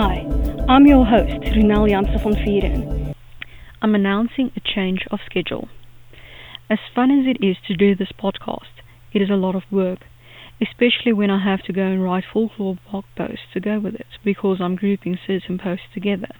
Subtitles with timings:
[0.00, 0.24] Hi,
[0.68, 3.14] I'm your host, Ronel Janse van Vuuren.
[3.82, 5.68] I'm announcing a change of schedule.
[6.70, 8.78] As fun as it is to do this podcast,
[9.12, 9.98] it is a lot of work,
[10.62, 14.06] especially when I have to go and write folklore blog posts to go with it
[14.24, 16.30] because I'm grouping certain posts together.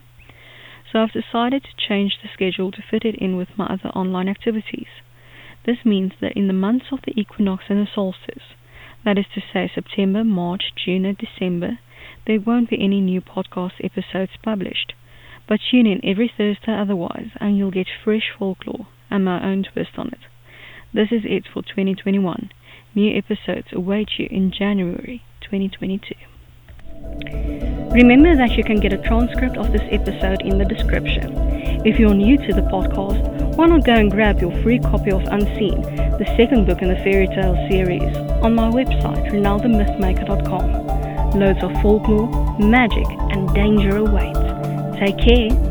[0.92, 4.28] So I've decided to change the schedule to fit it in with my other online
[4.28, 5.02] activities.
[5.66, 8.54] This means that in the months of the equinox and the solstice,
[9.04, 11.80] that is to say September, March, June, and December,
[12.28, 14.92] there won't be any new podcast episodes published.
[15.48, 19.92] But tune in every Thursday otherwise, and you'll get fresh folklore and my own twist
[19.96, 20.20] on it.
[20.92, 22.50] This is it for 2021.
[22.94, 26.14] New episodes await you in January 2022.
[27.92, 31.32] Remember that you can get a transcript of this episode in the description.
[31.86, 35.22] If you're new to the podcast, why not go and grab your free copy of
[35.22, 35.80] Unseen,
[36.18, 40.97] the second book in the fairy tale series, on my website, ronelthemythmaker.com.
[41.34, 44.34] Loads of folklore, magic, and danger await.
[44.98, 45.67] Take care